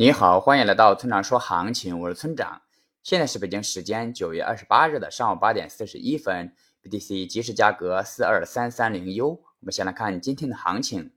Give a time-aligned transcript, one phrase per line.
[0.00, 2.62] 你好，欢迎来到村长说行情，我是村长。
[3.02, 6.52] 现在是北京时间九月二十八日的上午八点四十一分
[6.84, 9.30] ，BTC 即时价格四二三三零 U。
[9.30, 11.10] 我们先来看今天的行情。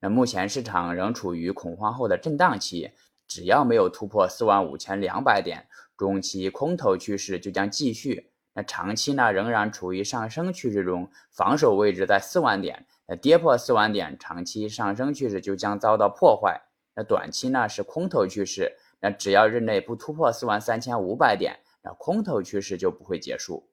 [0.00, 2.90] 那目前市场仍处于恐慌后的震荡期，
[3.26, 5.66] 只要没有突破四万五千两百点，
[5.96, 8.32] 中期空头趋势就将继续。
[8.52, 12.84] 那长期呢，仍然处于上升趋势中，防守位置在四万点。
[13.06, 16.60] 那跌破四万点，长期上升趋势就将遭到破坏。
[16.96, 23.68] 那短期呢是空头趋势，那只要日内不突破四万三千五百点，那空头趋势就不会结束。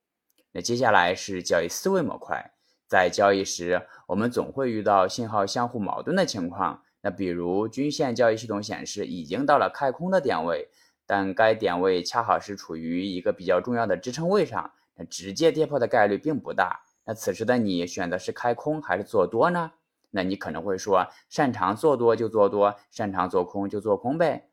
[0.51, 2.51] 那接下来是交易思维模块，
[2.87, 6.83] 在交易时，我们总会遇到信号相互矛盾的情况。
[7.01, 10.69] 那比如均线交易系统显示已经到了开空的点位，
[11.05, 16.81] 但该点位恰好是处于一个比较重要的支撑位上，那直接跌破的概率并不大。
[17.05, 19.71] 那此时的你选择是开空还是做多呢？
[20.15, 24.47] 那你可能会说，擅长做多就做多，擅长做空就做空呗。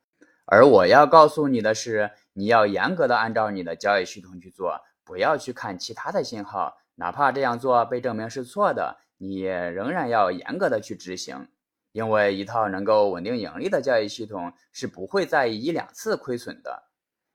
[0.47, 11.47] 而我要告诉你的是，你要严格的按照你的交易系统去做，不要去看其他的信号，哪怕这样做被证明是错的，你仍然要严格的去执行。
[11.93, 16.85] 因为一套能够稳定盈利的交易系统是不会在意一两次亏损的。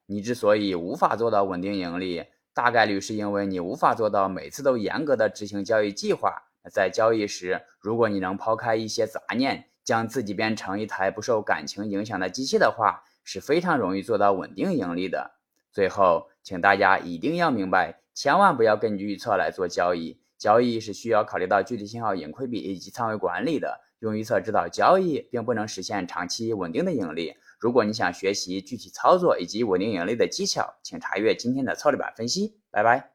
[0.08, 6.42] 你之所以无法做到稳定盈利，大概率是因为你无法做到每次都严格的执行交易计划。
[6.72, 15.32] 在交易时，如果你能抛开一些杂念，将自己变成一台不受感情影响的机器的话，是非常容易做到稳定盈利的。
[15.72, 20.20] 最后，请大家一定要明白，千万不要根据预测来做交易。
[20.38, 23.82] 交易是需要考虑到具体信号、盈亏比以及仓位管理的。
[24.00, 27.34] 用预测指导交易，并不能实现长期稳定的盈利。
[27.60, 32.60] 如果你想学习具体操作以及稳定盈利的技巧，请查阅今天的策略版分析。
[32.70, 33.15] 拜拜。